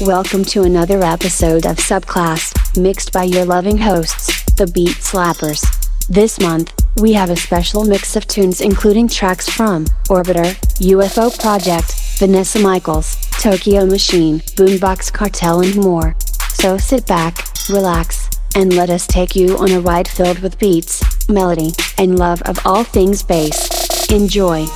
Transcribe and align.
Welcome 0.00 0.44
to 0.46 0.64
another 0.64 1.02
episode 1.02 1.64
of 1.64 1.78
Subclass, 1.78 2.78
mixed 2.78 3.14
by 3.14 3.22
your 3.22 3.46
loving 3.46 3.78
hosts, 3.78 4.44
the 4.52 4.66
Beat 4.66 4.90
Slappers. 4.90 5.64
This 6.06 6.38
month, 6.38 6.74
we 7.00 7.14
have 7.14 7.30
a 7.30 7.36
special 7.36 7.82
mix 7.82 8.14
of 8.14 8.28
tunes 8.28 8.60
including 8.60 9.08
tracks 9.08 9.48
from 9.48 9.86
Orbiter, 10.10 10.54
UFO 10.80 11.40
Project, 11.40 12.18
Vanessa 12.18 12.58
Michaels, 12.58 13.16
Tokyo 13.40 13.86
Machine, 13.86 14.40
Boombox 14.58 15.10
Cartel, 15.10 15.62
and 15.62 15.76
more. 15.76 16.14
So 16.52 16.76
sit 16.76 17.06
back, 17.06 17.46
relax, 17.70 18.28
and 18.54 18.76
let 18.76 18.90
us 18.90 19.06
take 19.06 19.34
you 19.34 19.56
on 19.56 19.70
a 19.70 19.80
ride 19.80 20.08
filled 20.08 20.40
with 20.40 20.58
beats, 20.58 21.02
melody, 21.26 21.70
and 21.96 22.18
love 22.18 22.42
of 22.42 22.58
all 22.66 22.84
things 22.84 23.22
bass. 23.22 24.10
Enjoy. 24.10 24.66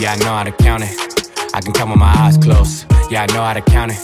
Yeah, 0.00 0.12
I 0.12 0.16
know 0.16 0.32
how 0.32 0.44
to 0.44 0.52
count 0.52 0.82
it. 0.82 0.96
I 1.52 1.60
can 1.60 1.74
count 1.74 1.90
with 1.90 1.98
my 1.98 2.10
eyes 2.16 2.38
closed. 2.38 2.86
Yeah, 3.10 3.26
I 3.28 3.34
know 3.34 3.42
how 3.42 3.52
to 3.52 3.60
count 3.60 3.92
it. 3.92 4.00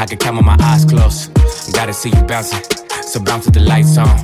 I 0.00 0.04
can 0.04 0.18
count 0.18 0.36
with 0.36 0.44
my 0.44 0.56
eyes 0.60 0.84
closed. 0.84 1.32
Gotta 1.72 1.92
see 1.92 2.08
you 2.08 2.20
bouncing, 2.22 2.60
so 3.02 3.20
bounce 3.20 3.44
with 3.44 3.54
the 3.54 3.60
lights 3.60 3.96
on. 3.98 4.18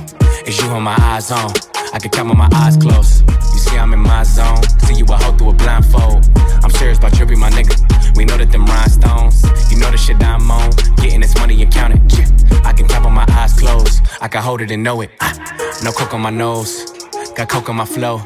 It's 0.45 0.61
you 0.61 0.67
on 0.67 0.83
my 0.83 0.97
eyes 0.99 1.31
on. 1.31 1.51
I 1.93 1.99
can 1.99 2.11
count 2.11 2.27
with 2.27 2.37
my 2.37 2.49
eyes 2.53 2.75
closed. 2.75 3.23
You 3.29 3.59
see, 3.59 3.77
I'm 3.77 3.93
in 3.93 4.01
my 4.01 4.23
zone. 4.23 4.61
See 4.83 4.95
you 4.95 5.05
a 5.05 5.15
hoe 5.15 5.31
through 5.37 5.51
a 5.51 5.53
blindfold. 5.53 6.27
I'm 6.61 6.71
serious 6.71 6.97
about 6.97 7.17
be 7.17 7.35
my 7.37 7.49
nigga. 7.49 8.17
We 8.17 8.25
know 8.25 8.35
that 8.35 8.51
them 8.51 8.65
rhinestones. 8.65 9.41
You 9.71 9.79
know 9.79 9.89
the 9.91 9.97
shit 9.97 10.21
I'm 10.21 10.51
on. 10.51 10.69
Getting 10.97 11.21
this 11.21 11.33
money 11.35 11.61
and 11.63 11.71
count 11.71 11.93
it. 11.95 12.65
I 12.65 12.73
can 12.73 12.89
count 12.89 13.05
with 13.05 13.13
my 13.13 13.25
eyes 13.29 13.53
closed. 13.53 14.01
I 14.19 14.27
can 14.27 14.41
hold 14.43 14.59
it 14.59 14.69
and 14.69 14.83
know 14.83 14.99
it. 14.99 15.11
Ah, 15.21 15.79
no 15.81 15.93
coke 15.93 16.13
on 16.13 16.19
my 16.19 16.29
nose. 16.29 16.91
Got 17.35 17.47
coke 17.47 17.69
on 17.69 17.77
my 17.77 17.85
flow. 17.85 18.17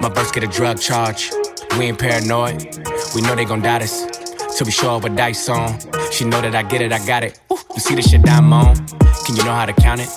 My 0.00 0.08
birds 0.08 0.32
get 0.32 0.42
a 0.42 0.48
drug 0.48 0.80
charge. 0.80 1.30
We 1.78 1.86
ain't 1.86 1.98
paranoid. 1.98 2.64
We 3.14 3.20
know 3.20 3.34
they 3.34 3.44
gon' 3.44 3.60
doubt 3.60 3.82
us. 3.82 4.06
Till 4.56 4.64
we 4.64 4.72
show 4.72 4.96
up 4.96 5.02
with 5.02 5.16
dice 5.16 5.48
on. 5.48 5.78
She 6.10 6.24
know 6.24 6.40
that 6.40 6.54
I 6.54 6.62
get 6.62 6.80
it, 6.80 6.92
I 6.92 7.04
got 7.06 7.22
it. 7.22 7.38
You 7.50 7.80
see 7.80 7.94
the 7.94 8.02
shit 8.02 8.26
I'm 8.28 8.52
on? 8.52 8.76
Can 9.26 9.36
you 9.36 9.44
know 9.44 9.52
how 9.52 9.66
to 9.66 9.74
count 9.74 10.00
it? 10.00 10.08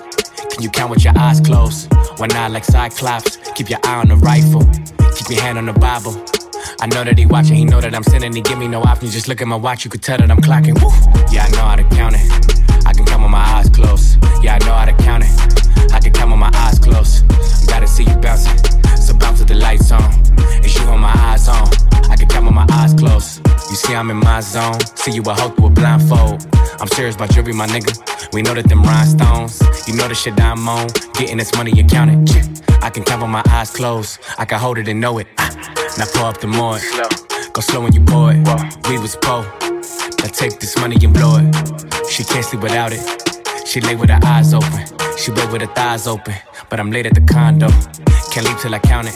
Can 0.51 0.63
you 0.63 0.69
count 0.69 0.89
with 0.89 1.03
your 1.03 1.17
eyes 1.17 1.41
closed? 1.41 1.91
One 2.17 2.31
eye 2.31 2.47
like 2.47 2.63
Cyclops. 2.63 3.37
Keep 3.55 3.69
your 3.69 3.79
eye 3.83 3.99
on 3.99 4.07
the 4.07 4.15
rifle. 4.15 4.63
Keep 5.15 5.29
your 5.31 5.41
hand 5.41 5.57
on 5.57 5.65
the 5.65 5.73
Bible. 5.73 6.13
I 6.79 6.87
know 6.87 7.03
that 7.03 7.17
he 7.17 7.25
watching, 7.25 7.55
he 7.55 7.65
know 7.65 7.81
that 7.81 7.93
I'm 7.93 8.03
sending, 8.03 8.33
he 8.33 8.41
give 8.41 8.57
me 8.57 8.69
no 8.69 8.81
options. 8.81 9.11
Just 9.11 9.27
look 9.27 9.41
at 9.41 9.47
my 9.47 9.57
watch, 9.57 9.83
you 9.83 9.91
could 9.91 10.01
tell 10.01 10.17
that 10.17 10.31
I'm 10.31 10.39
clocking. 10.39 10.79
Woo. 10.81 10.89
Yeah, 11.29 11.43
I 11.43 11.49
know 11.51 11.63
how 11.63 11.75
to 11.75 11.83
count 11.95 12.15
it. 12.17 12.85
I 12.85 12.93
can 12.93 13.05
count 13.05 13.21
with 13.21 13.31
my 13.31 13.43
eyes 13.43 13.69
closed. 13.69 14.17
Yeah, 14.41 14.55
I 14.55 14.59
know 14.59 14.73
how 14.73 14.85
to 14.85 14.93
count 15.03 15.25
it. 15.25 15.93
I 15.93 15.99
can 15.99 16.13
count 16.13 16.31
with 16.31 16.39
my 16.39 16.51
eyes 16.53 16.79
closed. 16.79 17.27
Gotta 17.67 17.87
see 17.87 18.03
you 18.03 18.15
bouncing, 18.15 18.55
bounce 19.19 19.39
with 19.39 19.49
the 19.49 19.55
lights 19.55 19.91
on. 19.91 20.09
It's 20.63 20.75
you 20.75 20.85
on 20.87 21.01
my 21.01 21.13
eyes 21.29 21.47
on. 21.47 21.67
I 22.09 22.15
can 22.15 22.27
count 22.27 22.45
with 22.45 22.55
my 22.55 22.65
eyes 22.71 22.93
closed. 22.93 23.45
You 23.69 23.75
see, 23.75 23.93
I'm 23.93 24.09
in 24.09 24.17
my 24.17 24.39
zone. 24.41 24.79
See 24.95 25.11
you 25.11 25.21
a 25.23 25.33
hoe 25.33 25.49
through 25.49 25.67
a 25.67 25.69
blindfold. 25.69 26.47
I'm 26.81 26.87
serious 26.87 27.15
about 27.15 27.35
be 27.45 27.53
my 27.53 27.67
nigga. 27.67 27.93
We 28.33 28.41
know 28.41 28.53
that 28.53 28.67
them 28.67 28.83
rhinestones. 28.83 29.61
You 29.87 29.95
know 29.95 30.07
the 30.07 30.15
shit 30.15 30.39
I'm 30.41 30.67
on. 30.67 30.87
Getting 31.13 31.37
this 31.37 31.53
money, 31.55 31.71
you 31.71 31.83
count 31.83 32.11
it. 32.11 32.61
I 32.81 32.89
can 32.89 33.03
count 33.03 33.21
with 33.21 33.31
my 33.31 33.43
eyes 33.49 33.69
closed. 33.71 34.19
I 34.37 34.45
can 34.45 34.59
hold 34.59 34.77
it 34.77 34.87
and 34.87 34.99
know 34.99 35.17
it. 35.19 35.27
Ah. 35.37 35.49
Now 35.97 36.05
pour 36.13 36.25
up 36.25 36.39
the 36.39 36.47
more. 36.47 36.79
Go 37.53 37.61
slow 37.61 37.81
when 37.81 37.93
you 37.93 38.01
pour 38.01 38.31
it. 38.31 38.39
We 38.89 38.97
was 38.99 39.15
poor. 39.15 39.43
Now 40.19 40.29
take 40.31 40.59
this 40.59 40.77
money 40.77 40.97
and 41.03 41.13
blow 41.13 41.37
it. 41.37 42.09
She 42.09 42.23
can't 42.23 42.45
sleep 42.45 42.63
without 42.63 42.91
it. 42.93 43.01
She 43.67 43.81
lay 43.81 43.95
with 43.95 44.09
her 44.09 44.19
eyes 44.25 44.53
open. 44.53 44.85
She 45.17 45.31
wait 45.31 45.51
with 45.51 45.61
her 45.61 45.73
thighs 45.75 46.07
open. 46.07 46.33
But 46.69 46.79
I'm 46.79 46.91
late 46.91 47.05
at 47.05 47.13
the 47.13 47.21
condo. 47.21 47.67
Can't 48.31 48.45
leave 48.45 48.59
till 48.61 48.75
I 48.75 48.79
count 48.79 49.07
it. 49.07 49.15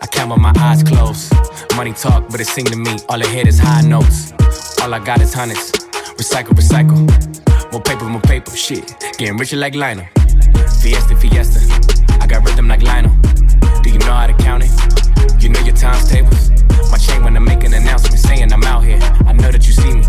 I 0.00 0.06
count 0.06 0.30
with 0.30 0.40
my 0.40 0.52
eyes 0.58 0.82
closed. 0.84 1.32
Money 1.74 1.92
talk, 1.92 2.28
but 2.30 2.40
it 2.40 2.46
sing 2.46 2.64
to 2.66 2.76
me. 2.76 2.96
All 3.08 3.20
I 3.20 3.26
hear 3.26 3.46
is 3.46 3.58
high 3.58 3.80
notes. 3.80 4.32
All 4.80 4.94
I 4.94 5.00
got 5.00 5.20
is 5.20 5.34
hundreds. 5.34 5.72
Recycle, 6.16 6.54
recycle. 6.54 7.72
More 7.72 7.82
paper, 7.82 8.04
more 8.04 8.20
paper. 8.20 8.52
Shit. 8.52 8.94
Getting 9.18 9.36
richer 9.36 9.56
like 9.56 9.74
Lionel. 9.74 10.06
Fiesta, 10.80 11.16
fiesta. 11.16 11.60
I 12.20 12.26
got 12.28 12.44
rhythm 12.44 12.68
like 12.68 12.82
Lionel. 12.82 13.12
Do 13.82 13.90
you 13.90 13.98
know 13.98 14.12
how 14.12 14.28
to 14.28 14.34
count 14.34 14.62
it? 14.64 15.42
You 15.42 15.48
know 15.48 15.60
your 15.60 15.74
times 15.74 16.08
tables. 16.08 16.50
My 16.90 16.98
chain 16.98 17.24
when 17.24 17.36
I 17.36 17.40
make 17.40 17.64
an 17.64 17.74
announcement 17.74 18.20
saying 18.20 18.52
I'm 18.52 18.62
out 18.62 18.84
here. 18.84 19.00
I 19.26 19.32
know 19.32 19.50
that 19.50 19.66
you 19.66 19.72
see 19.72 19.92
me. 19.92 20.04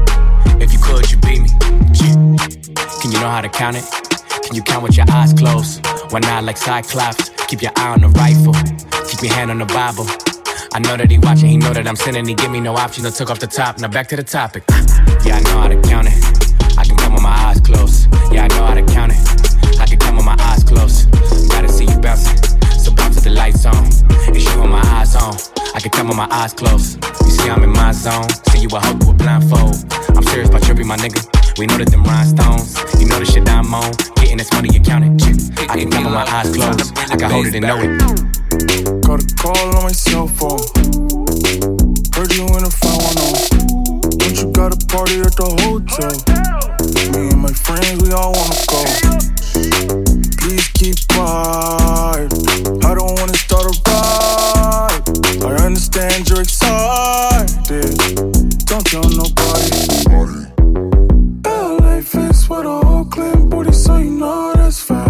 If 0.63 0.71
you 0.73 0.79
could, 0.79 1.09
you 1.11 1.17
beat 1.17 1.41
me. 1.41 1.49
Can 3.01 3.11
you 3.11 3.19
know 3.19 3.29
how 3.29 3.41
to 3.41 3.49
count 3.49 3.77
it? 3.77 4.16
Can 4.47 4.55
you 4.55 4.61
count 4.61 4.81
with 4.81 4.95
your 4.95 5.05
eyes 5.11 5.33
closed? 5.33 5.85
One 6.13 6.23
eye 6.23 6.39
like 6.39 6.55
Cyclops. 6.55 7.31
Keep 7.47 7.63
your 7.63 7.73
eye 7.75 7.91
on 7.91 7.99
the 7.99 8.07
rifle. 8.07 8.53
Keep 9.09 9.23
your 9.23 9.33
hand 9.33 9.51
on 9.51 9.57
the 9.57 9.65
Bible. 9.65 10.05
I 10.73 10.79
know 10.79 10.95
that 10.95 11.11
he 11.11 11.19
watching, 11.19 11.49
he 11.49 11.57
know 11.57 11.73
that 11.73 11.85
I'm 11.85 11.97
sending, 11.97 12.25
he 12.25 12.33
give 12.33 12.49
me 12.49 12.61
no 12.61 12.73
option. 12.73 13.05
I 13.05 13.09
took 13.09 13.29
off 13.29 13.39
the 13.39 13.47
top. 13.47 13.77
Now 13.79 13.89
back 13.89 14.07
to 14.07 14.15
the 14.15 14.23
topic. 14.23 14.63
Yeah, 15.25 15.35
I 15.35 15.41
know 15.41 15.59
how 15.59 15.67
to 15.67 15.81
count 15.81 16.07
it. 16.07 16.77
I 16.77 16.85
can 16.85 16.95
count 16.95 17.13
with 17.13 17.23
my 17.23 17.29
eyes 17.29 17.59
closed. 17.59 18.07
Yeah, 18.31 18.45
I 18.45 18.47
know 18.47 18.65
how 18.65 18.73
to 18.73 18.85
count 18.85 19.11
it. 19.11 19.81
I 19.81 19.85
can 19.85 19.99
count 19.99 20.15
with 20.15 20.25
my 20.25 20.37
eyes 20.39 20.63
closed. 20.63 21.11
Gotta 21.49 21.67
see 21.67 21.83
you 21.83 21.99
bouncing, 21.99 22.39
the 23.27 23.33
lights 23.33 23.65
on. 23.65 23.87
It's 24.35 24.45
you 24.45 24.61
on 24.61 24.69
my 24.69 24.81
eyes 24.95 25.15
on. 25.15 25.35
I 25.75 25.79
can 25.79 25.91
count 25.91 26.07
with 26.07 26.17
my 26.17 26.27
eyes 26.31 26.53
closed. 26.53 27.03
You 27.25 27.31
see, 27.31 27.49
I'm 27.49 27.63
in 27.63 27.71
my 27.71 27.91
zone. 27.91 28.29
See 28.51 28.59
you 28.59 28.69
a 28.71 28.79
hoe 28.79 29.11
a 29.11 29.13
blindfold. 29.13 29.75
I'm 30.15 30.23
serious 30.23 30.49
about 30.49 30.63
be 30.77 30.83
my 30.83 30.97
nigga. 30.97 31.19
We 31.57 31.65
know 31.65 31.77
that 31.77 31.89
them 31.89 32.03
rhinestones. 32.03 32.77
You 32.99 33.07
know 33.07 33.19
the 33.19 33.25
shit 33.25 33.47
I'm 33.49 33.73
on. 33.73 33.91
Getting 34.15 34.37
this 34.37 34.51
money, 34.53 34.69
you 34.71 34.79
count 34.79 35.03
it. 35.03 35.11
I 35.69 35.75
can 35.75 35.91
count 35.91 36.05
with 36.05 36.13
my 36.13 36.25
eyes 36.25 36.55
closed. 36.55 36.97
I 36.97 37.15
can 37.17 37.29
hold 37.29 37.47
it 37.47 37.55
and 37.55 37.65
know 37.67 37.79
it. 37.83 37.91
Got 39.03 39.23
a 39.23 39.27
call 39.35 39.75
on 39.75 39.83
my 39.83 39.91
cell 39.91 40.27
phone. 40.27 40.63
Heard 42.15 42.31
you 42.31 42.47
in 42.55 42.63
a 42.63 42.71
510. 42.71 44.17
Don't 44.17 44.37
you 44.39 44.47
got 44.55 44.71
a 44.71 44.79
party 44.87 45.19
at 45.19 45.35
the 45.35 45.47
hotel? 45.67 46.15
Me 47.11 47.29
and 47.31 47.41
my 47.41 47.51
friends, 47.51 48.01
we 48.01 48.11
all 48.13 48.31
wanna 48.31 48.55
go. 48.71 50.26
Please 50.47 50.67
keep 50.69 50.95
quiet. 51.09 52.31
I 52.85 52.95
don't 52.95 53.19
wanna 53.19 53.35
start 53.35 53.65
a 53.67 53.73
riot. 53.85 55.43
I 55.43 55.65
understand 55.65 56.29
you're 56.29 56.39
excited. 56.39 57.97
Don't 58.63 58.85
tell 58.87 59.09
nobody. 59.09 59.67
LA 61.43 61.99
face 61.99 62.47
with 62.49 62.65
a 62.65 62.81
Oakland 62.95 63.49
booty, 63.49 63.73
so 63.73 63.97
you 63.97 64.11
know 64.11 64.53
that's 64.55 64.81
fair. 64.81 65.09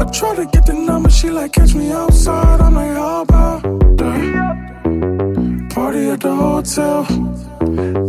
I 0.00 0.04
try 0.12 0.34
to 0.34 0.46
get 0.46 0.66
the 0.66 0.74
number, 0.74 1.08
she 1.08 1.30
like 1.30 1.52
catch 1.52 1.72
me 1.72 1.92
outside. 1.92 2.60
I'm 2.60 2.74
like, 2.74 2.96
how 2.96 3.20
about 3.20 3.62
that? 3.98 5.70
Party 5.72 6.10
at 6.10 6.18
the 6.18 6.34
hotel, 6.34 7.04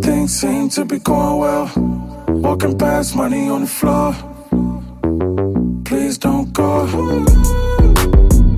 things 0.01 0.33
seem 0.33 0.69
to 0.69 0.85
be 0.85 0.97
going 0.97 1.37
well. 1.37 1.69
Walking 2.29 2.75
past, 2.79 3.15
money 3.15 3.47
on 3.47 3.61
the 3.61 3.67
floor. 3.67 4.15
Please 5.25 6.17
don't 6.17 6.51
go. 6.51 6.81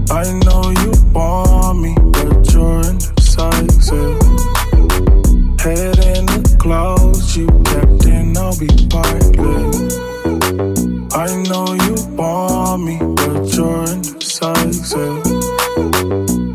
I 0.10 0.24
know 0.46 0.64
you 0.82 0.92
want 1.12 1.80
me, 1.82 1.94
but 2.16 2.54
you're 2.54 2.80
indecisive. 2.86 4.22
Head 5.60 6.00
in 6.16 6.26
the 6.26 6.56
clouds, 6.62 7.36
you 7.36 7.48
kept 7.66 8.06
in, 8.06 8.38
I'll 8.38 8.58
be 8.58 8.68
pilot. 8.88 9.76
I 11.14 11.36
know 11.50 11.68
you 11.86 11.96
want 12.16 12.84
me, 12.84 12.98
but 13.18 13.54
you're 13.58 13.84
indecisive. 13.96 15.24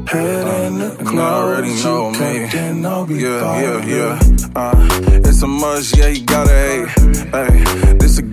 Head 0.09 0.47
in 0.65 0.79
the 0.79 0.97
And 1.01 1.21
I 1.21 1.35
already 1.35 1.69
clouds, 1.69 1.85
know 1.85 2.07
you 2.07 2.13
me. 2.13 2.19
kept 2.19 2.55
in, 2.55 2.87
I'll 2.87 3.07
be 3.07 3.15
Yeah, 3.17 3.61
yeah, 3.61 3.81
pilot. 3.81 3.89
yeah. 3.89 4.19
Uh, 4.57 5.21
it's 5.29 5.43
a 5.43 5.47
must, 5.47 5.95
yeah, 5.99 6.09
you 6.09 6.25
gotta 6.25 6.51
hate. 6.51 6.89
Hey, 7.29 7.88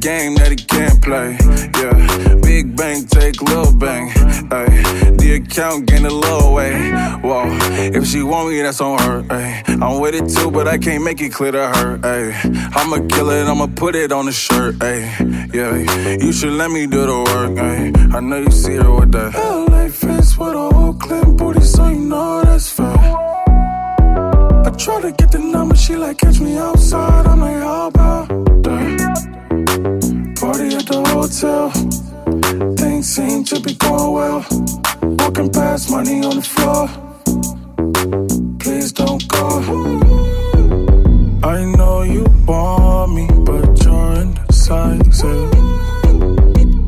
game 0.05 0.35
that 0.35 0.51
he 0.51 0.55
can't 0.55 1.01
play. 1.01 1.35
Yeah, 1.81 2.35
big 2.43 2.78
bang, 2.78 3.07
take 3.07 3.41
little 3.41 3.73
bang. 3.73 4.09
Hey, 4.53 4.69
the 5.17 5.41
account 5.41 5.87
gain 5.87 6.05
a 6.05 6.13
little 6.25 6.53
way. 6.53 6.73
Whoa, 7.25 7.46
if 7.97 8.05
she 8.05 8.22
want 8.22 8.49
me, 8.49 8.61
that's 8.61 8.81
on 8.81 8.99
her. 8.99 9.23
Hey, 9.34 9.63
I'm 9.66 9.99
with 9.99 10.13
it 10.13 10.29
too, 10.29 10.52
but 10.52 10.67
I 10.67 10.78
can't 10.78 11.03
make 11.03 11.22
it 11.22 11.34
clear 11.34 11.53
to 11.53 11.67
her. 11.75 11.97
Hey, 12.03 12.40
I'ma 12.79 12.97
kill 13.07 13.31
it, 13.31 13.47
I'ma 13.47 13.66
put 13.75 13.96
it 13.96 14.11
on 14.11 14.28
the 14.28 14.31
shirt. 14.31 14.75
Hey, 14.79 15.02
yeah, 15.52 15.73
you 16.23 16.31
should 16.31 16.53
let 16.53 16.69
me 16.69 16.85
do 16.85 17.01
the 17.11 17.19
work. 17.31 17.58
Hey, 17.58 17.91
I 18.16 18.19
know 18.19 18.37
you 18.37 18.51
see 18.51 18.75
her 18.75 18.93
with 18.99 19.11
that. 19.13 19.34
LA 19.34 19.87
face 19.90 20.37
with 20.37 20.53
a 20.53 20.69
Oakland 20.85 21.35
booty, 21.40 21.61
so 21.61 21.90
you 21.90 22.01
know 22.11 22.43
that's 22.43 22.69
fair. 22.69 22.96
I 24.67 24.69
try 24.78 25.01
to 25.01 25.11
get 25.11 25.31
the 25.31 25.40
number, 25.40 25.75
she 25.75 25.96
like 25.96 26.19
catch 26.19 26.40
me 26.40 26.58
outside. 26.58 27.25
I'm 27.25 27.40
like, 27.40 27.58
how 27.58 27.87
about 27.87 28.15
the 30.85 31.02
hotel. 31.09 31.72
Things 32.76 33.08
seem 33.08 33.43
to 33.46 33.59
be 33.59 33.73
going 33.76 34.14
well. 34.14 34.46
Walking 35.20 35.49
past 35.52 35.90
money 35.90 36.23
on 36.23 36.35
the 36.37 36.41
floor. 36.41 36.87
Please 38.59 38.91
don't 38.91 39.28
go. 39.28 39.61
I 41.43 41.64
know 41.66 42.03
you 42.03 42.26
want 42.47 43.14
me, 43.14 43.28
but 43.46 43.84
you're 43.84 44.14
indecisive. 44.22 45.53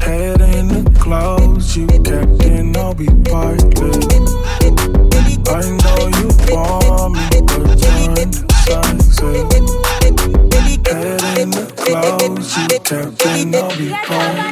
Head 0.01 0.41
in 0.41 0.67
the 0.67 0.83
clouds, 0.99 1.75
you 1.75 1.87
kept 1.87 2.43
in, 2.45 2.75
I'll 2.77 2.93
be 2.93 3.07
parted. 3.29 4.03
I 5.49 5.63
know 5.81 5.99
you 6.19 6.29
want 6.53 7.13
me, 7.15 7.41
but 7.49 7.79
you're 7.83 8.13
indecisive. 8.23 9.51
Head 10.87 11.39
in 11.39 11.49
the 11.51 11.65
clouds, 11.75 12.57
you 12.57 12.79
kept 12.79 13.26
I 13.37 13.43
know 13.43 13.67
we 13.77 14.46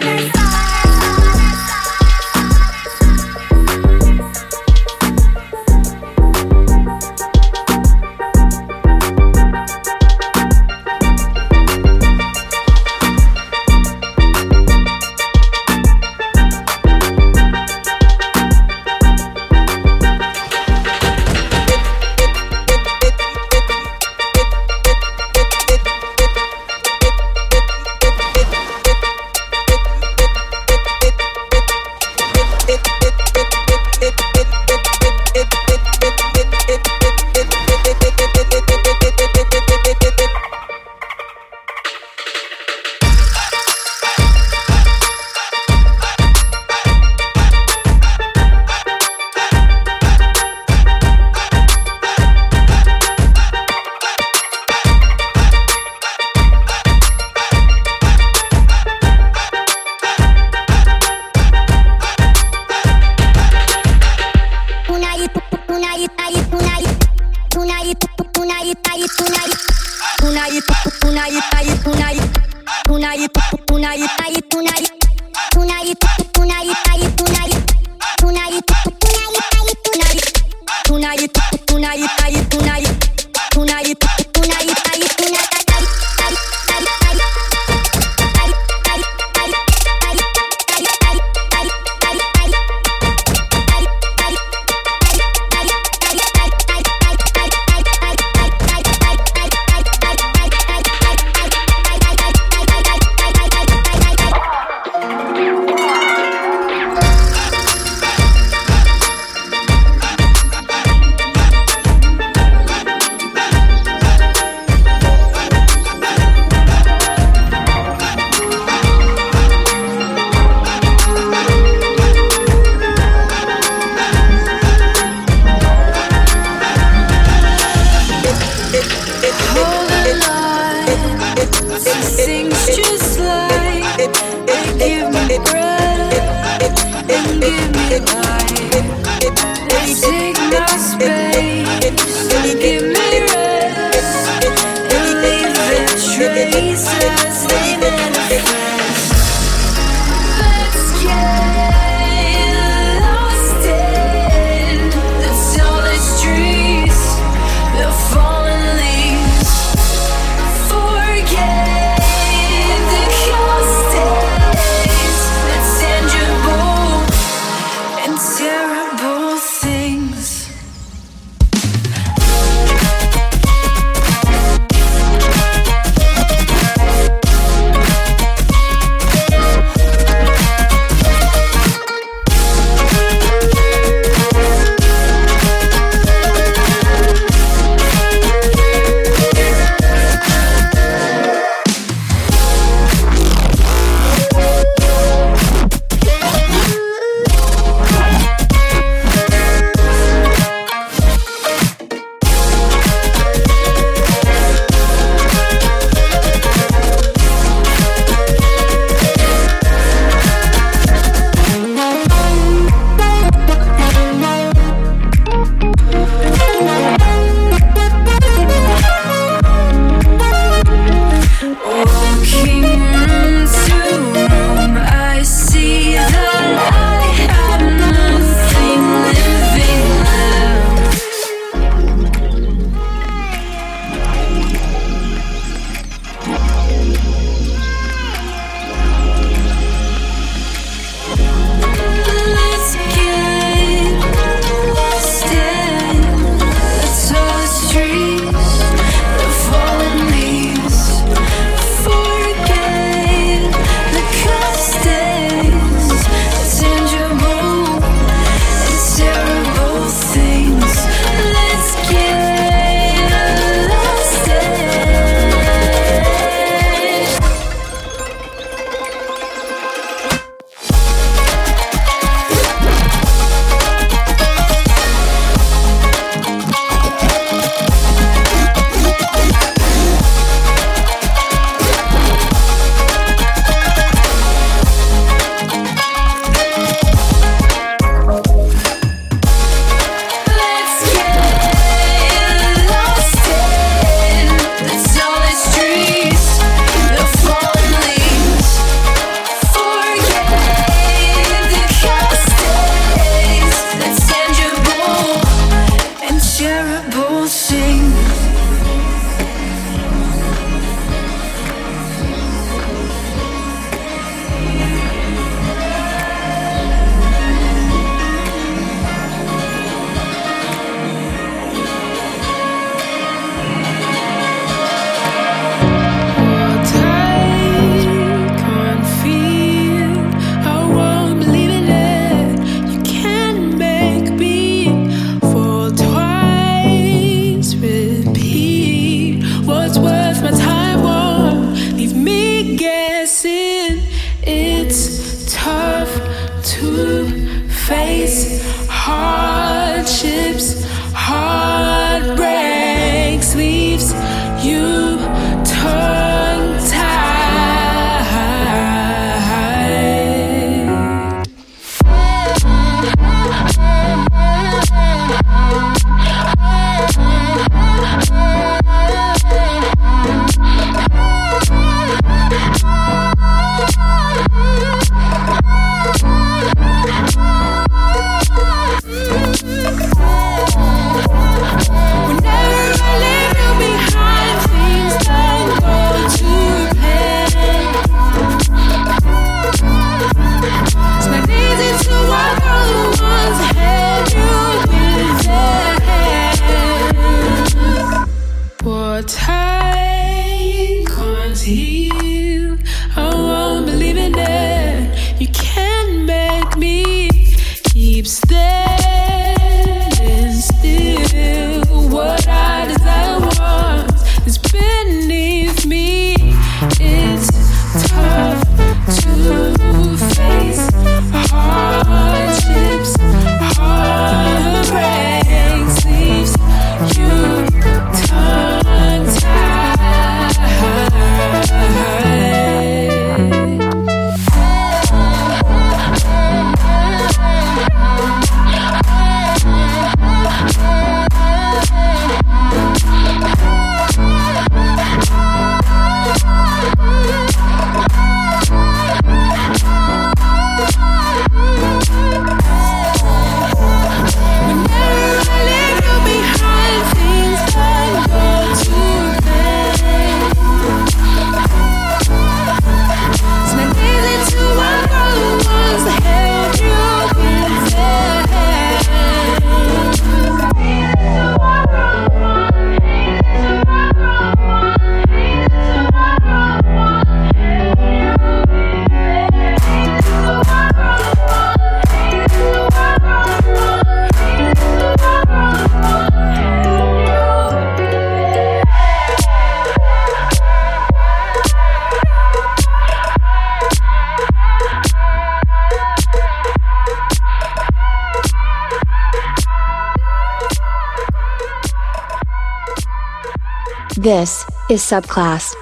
This 504.06 504.46
is 504.70 504.84
subclass. 504.84 505.56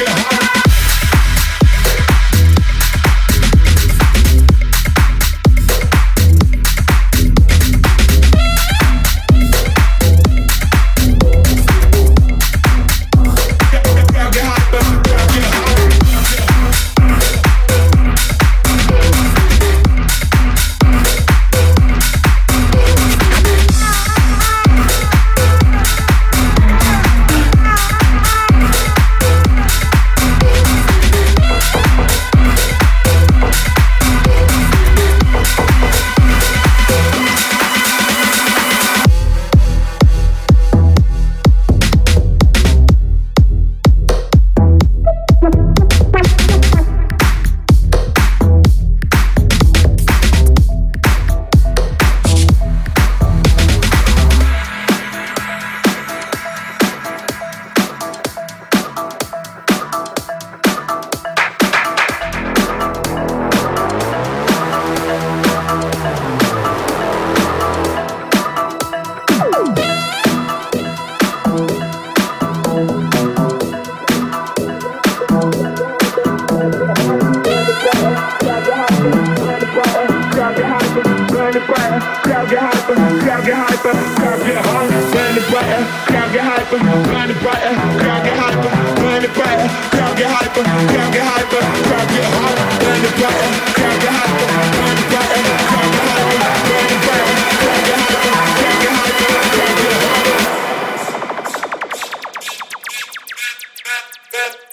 get 0.00 0.08
high. 0.08 0.29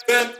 Yeah. 0.09 0.36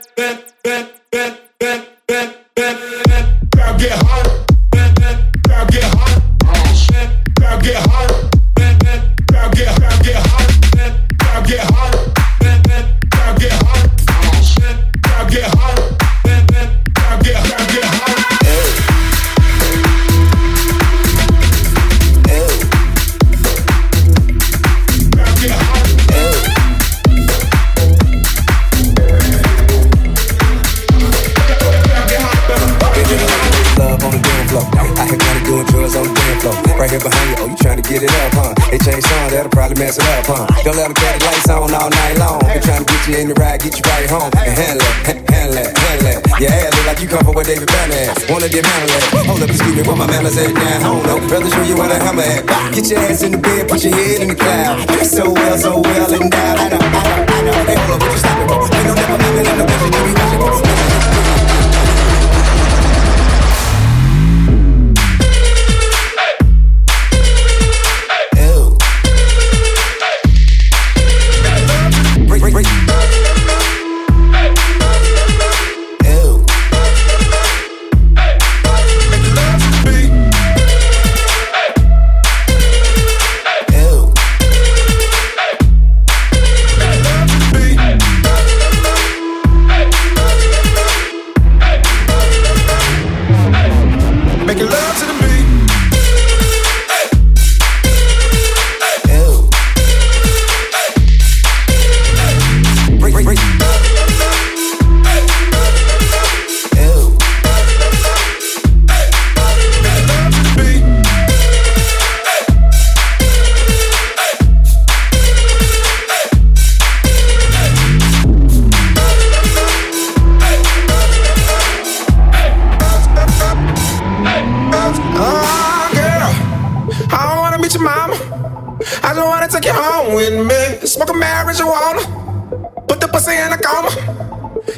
pussy 133.18 133.34
in 133.34 133.50
a 133.50 133.58
coma. 133.58 133.90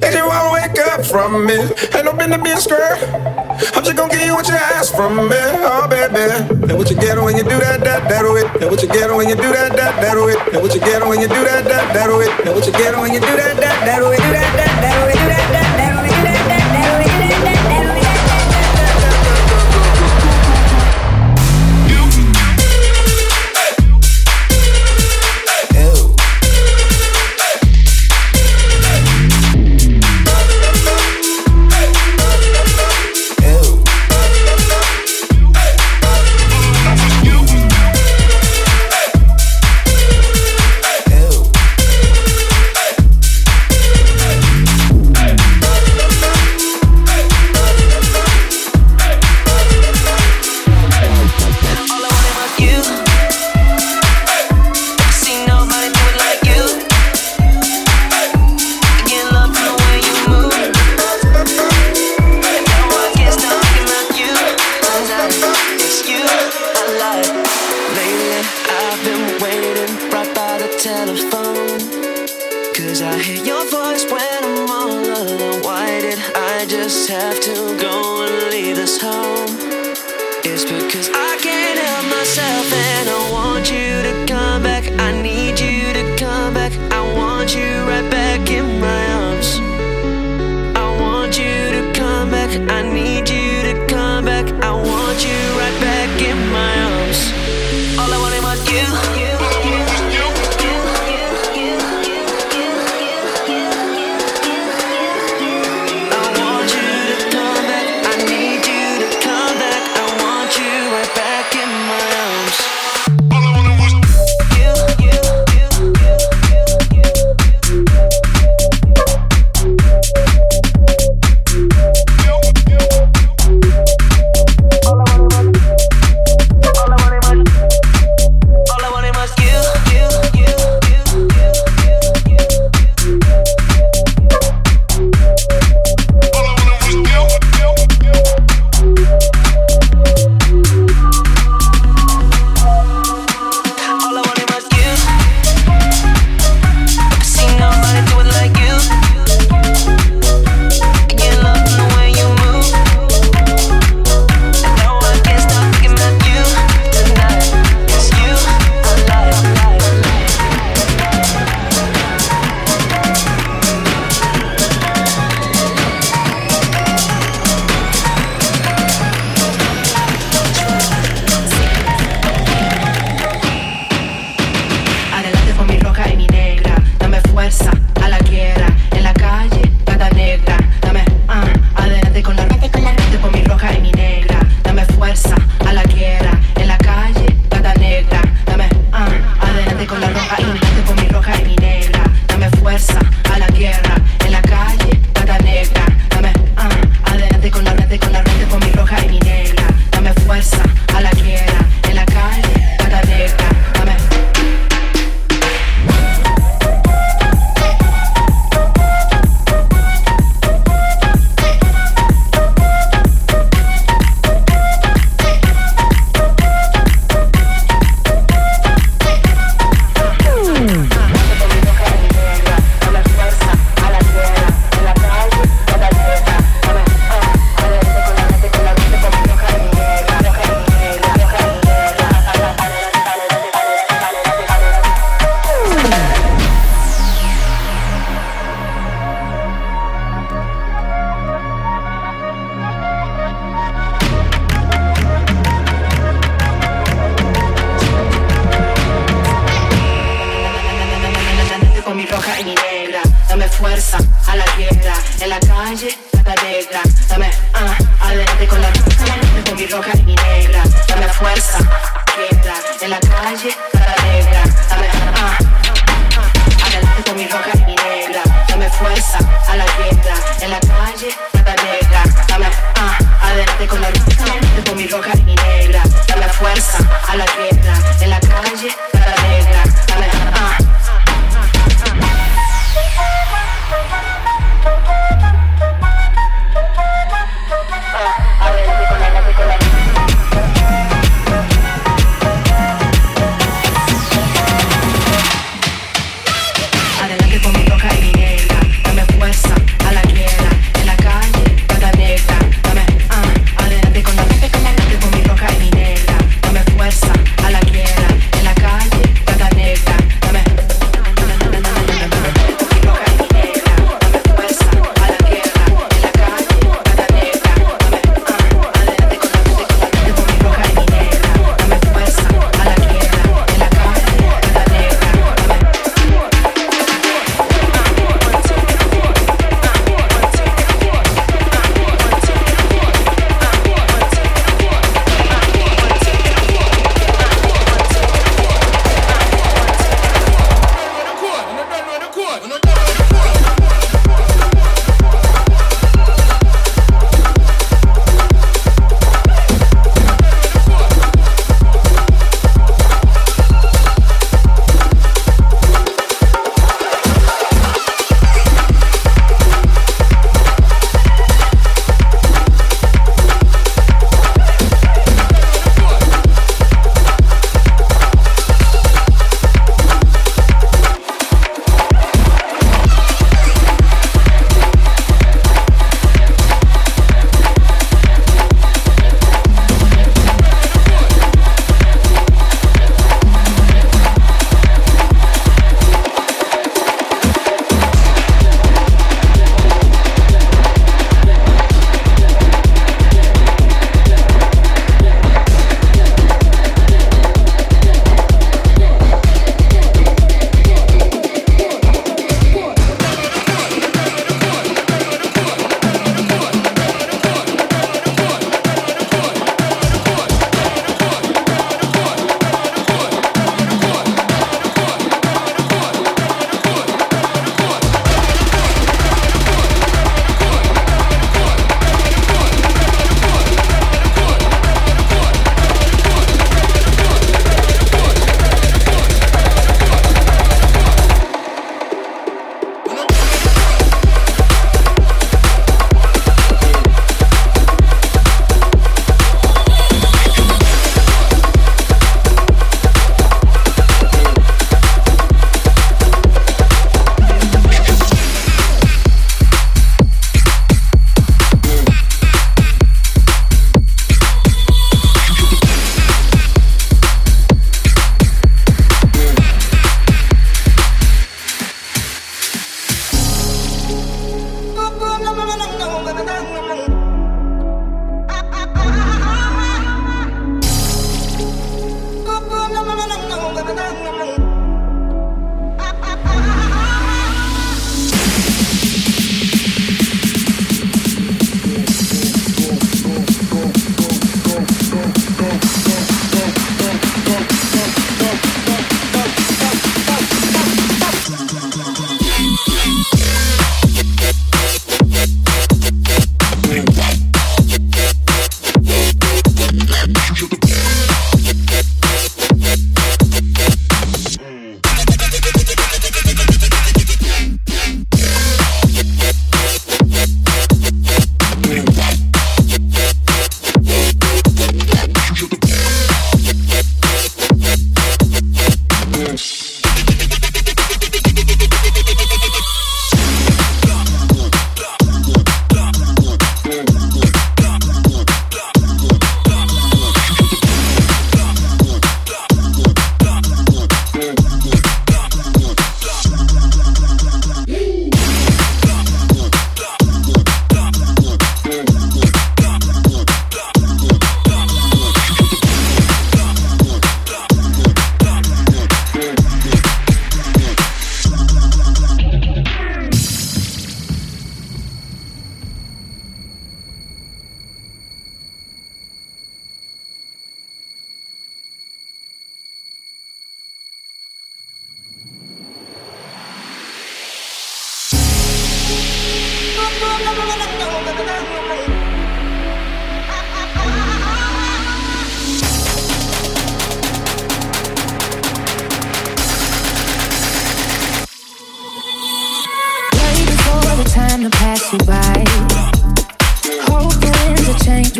And 0.00 0.14
you 0.16 0.24
won't 0.24 0.52
wake 0.56 0.78
up 0.88 1.04
from 1.04 1.44
it. 1.50 1.94
Ain't 1.94 2.04
no 2.06 2.12
been 2.14 2.30
to 2.30 2.40
be 2.40 2.50
a 2.50 2.56
skirt. 2.56 2.96
I'm 3.76 3.84
just 3.84 3.96
gonna 3.96 4.10
give 4.10 4.24
you 4.24 4.34
what 4.34 4.48
you 4.48 4.54
ask 4.54 4.94
from 4.94 5.28
me. 5.28 5.36
Oh, 5.68 5.86
baby. 5.88 6.24
And 6.72 6.78
what 6.78 6.88
you 6.88 6.96
get 6.96 7.20
when 7.20 7.36
you 7.36 7.42
do 7.42 7.58
that, 7.60 7.80
that, 7.84 8.08
that, 8.08 8.24
it. 8.24 8.62
And 8.62 8.70
what 8.70 8.82
you 8.82 8.88
get 8.88 9.10
when 9.14 9.28
you 9.28 9.36
do 9.36 9.50
that, 9.52 9.76
that, 9.76 10.00
that, 10.00 10.16
it. 10.16 10.52
That 10.52 10.62
what 10.62 10.74
you 10.74 10.80
get 10.80 11.06
when 11.06 11.20
you 11.20 11.28
do 11.28 11.42
that, 11.44 11.64
that, 11.64 11.92
that, 11.92 12.08
it. 12.08 12.44
That 12.44 12.54
what 12.54 12.66
you 12.66 12.72
get 12.72 12.96
when 12.96 13.12
you 13.12 13.20
do 13.20 13.34
that, 13.36 13.56
that, 13.60 13.76
that, 13.84 14.00
it. 14.00 14.16
Do 14.16 14.32
that, 14.32 14.56
that, 14.56 14.72
that, 14.80 15.16
it. 15.16 15.19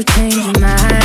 Your 0.00 0.04
time, 0.06 0.30
the 0.30 0.58
clock 0.60 0.99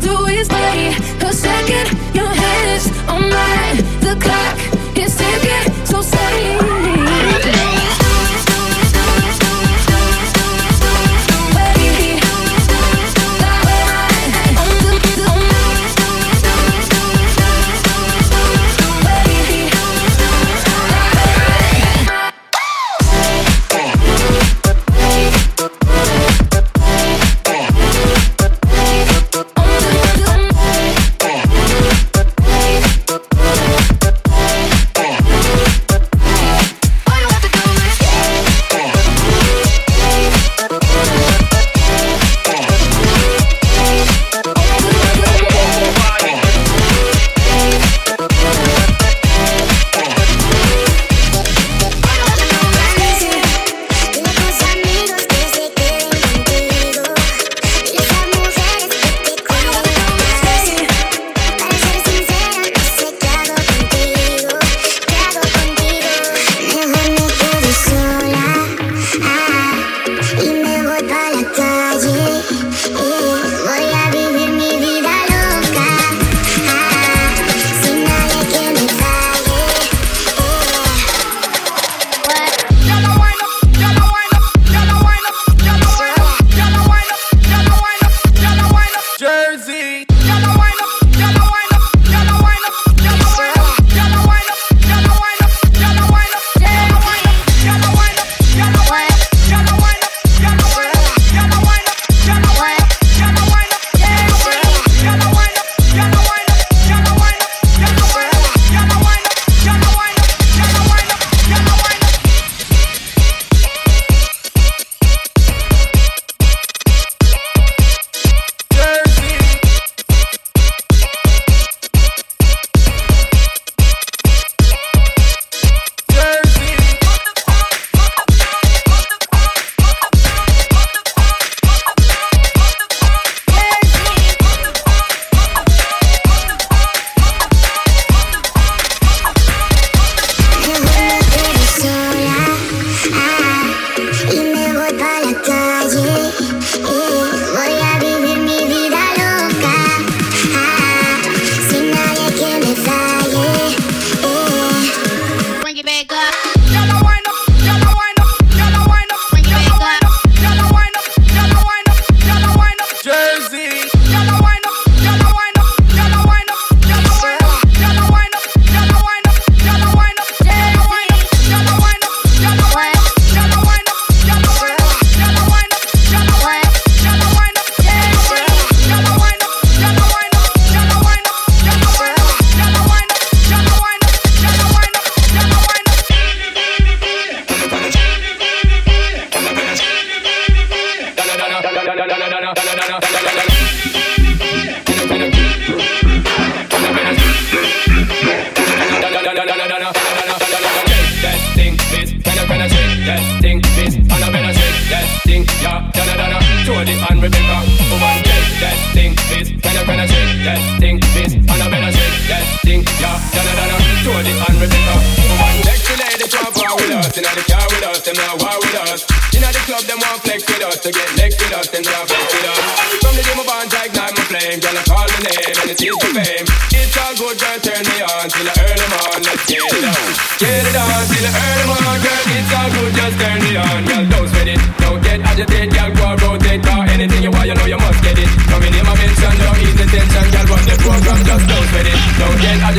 do 0.00 0.27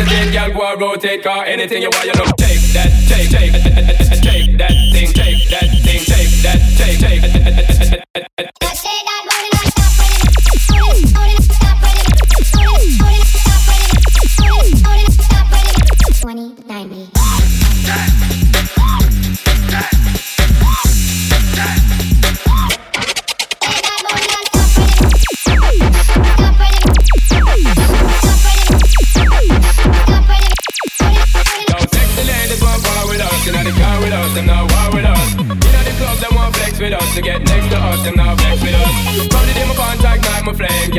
rotate, 0.10 0.54
go 0.54 0.76
rotate, 0.76 1.24
car 1.24 1.46
anything 1.46 1.82
you 1.82 1.90
want, 1.92 2.06
you 2.06 2.14
know. 2.14 2.26
Take 2.38 2.62
that, 2.74 2.90
take, 3.08 3.30
take, 3.30 3.52
take 4.22 4.58
that 4.58 4.72
thing, 4.92 5.08
take 5.14 5.50
that 5.50 5.70
thing, 5.84 6.02
take 6.06 6.42
that, 6.42 6.60
take, 6.78 8.14
take. 8.14 8.29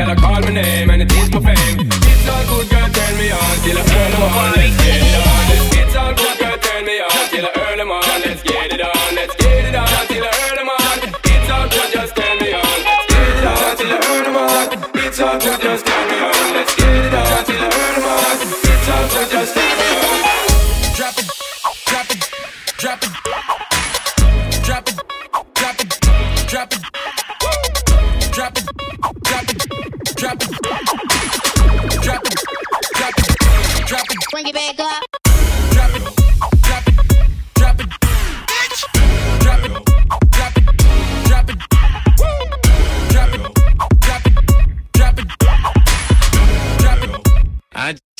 Girl, 0.01 0.09
I 0.09 0.15
call 0.15 0.41
my 0.41 0.49
name 0.49 0.89
and 0.89 1.03
it 1.03 1.11
is 1.11 1.29
my 1.31 1.53
fame. 1.53 1.79
It's 1.79 2.27
all 2.27 2.43
good, 2.49 2.69
girl, 2.71 2.89
tell 2.89 3.17
me 3.17 3.29
on 3.29 3.55
till 3.61 3.77
I 3.77 3.83
fall 3.83 4.23
over. 4.23 4.90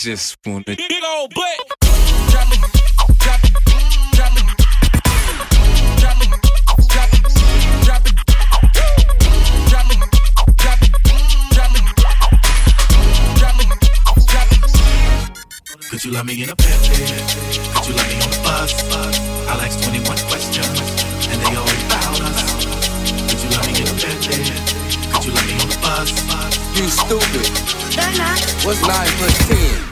just 0.02 0.36
wanna 0.48 0.64
big 0.66 0.80
old 1.06 1.32
butt. 1.36 1.60
Drop. 2.32 2.48
Could 15.90 16.06
you 16.06 16.12
love 16.12 16.26
me 16.26 16.42
in 16.42 16.50
a 16.50 16.56
pimp? 16.56 16.82
Could 16.82 17.88
you 17.88 17.94
love 17.94 18.08
me 18.08 18.16
on 18.16 18.34
a 18.34 18.42
bus? 18.42 18.74
I 19.48 19.56
like 19.58 19.72
21 19.84 20.18
questions, 20.26 20.80
and 21.30 21.40
they 21.42 21.56
always 21.56 21.84
found 21.94 22.22
us. 22.26 22.66
Could 23.30 23.40
you 23.44 23.50
love 23.52 23.68
me 23.68 23.74
in 23.80 23.88
a 23.88 23.94
pimp? 23.94 24.18
Could 25.14 25.26
you 25.26 25.32
love 25.32 25.46
me 25.46 25.54
on 25.62 25.70
a 25.70 25.78
bus? 25.78 26.10
You 26.76 26.90
stupid. 26.90 27.72
What's 28.66 28.82
nine 28.82 29.10
plus 29.18 29.38
ten? 29.48 29.91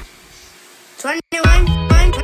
21, 1.00 1.66
21. 1.88 2.19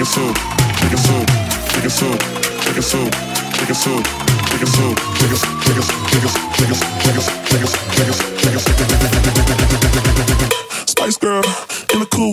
Take 0.00 0.08
a 0.08 0.12
soup, 0.12 0.34
take 0.80 0.92
a 0.94 0.96
soup, 0.96 1.26
take 1.68 1.84
a 1.84 1.90
soup, 1.90 2.18
take 2.62 2.78
a 2.78 2.82
soup, 2.82 3.12
take 3.52 3.68
a 3.68 3.74
soup, 3.74 4.02
take 4.48 4.62
a 4.62 4.66
soup, 4.66 4.96
take 5.14 5.30
a 5.30 5.36
take 5.36 5.76
a 5.76 5.84
take 6.08 6.24
a 6.24 6.24
take 6.24 6.24
a 6.24 6.40
take 6.50 7.10
a 7.10 7.26
take 7.44 7.60
a 7.60 7.60
take 7.60 7.60
a 7.60 8.14
take 8.40 8.54
a 8.54 8.60
take 8.60 10.40
a 10.40 10.88
Spice 10.88 11.18
girl 11.18 11.42
in 11.92 12.00
the 12.00 12.06
cool. 12.10 12.32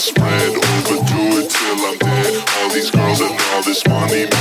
spread, 0.00 0.56
overdo 0.56 1.38
it 1.40 1.50
till 1.50 1.76
I'm 1.84 1.98
dead. 1.98 2.44
All 2.56 2.70
these 2.70 2.90
girls 2.90 3.20
and 3.20 3.38
all 3.52 3.62
this 3.62 3.86
money. 3.86 4.39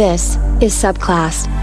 This 0.00 0.36
is 0.62 0.72
Subclass. 0.72 1.59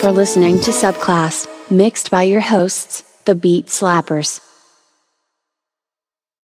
for 0.00 0.10
listening 0.10 0.58
to 0.58 0.70
Subclass, 0.70 1.46
mixed 1.70 2.10
by 2.10 2.22
your 2.22 2.40
hosts, 2.40 3.04
the 3.26 3.34
Beat 3.34 3.66
Slappers. 3.66 4.40